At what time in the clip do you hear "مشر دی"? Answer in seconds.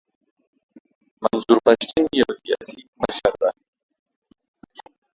3.01-3.51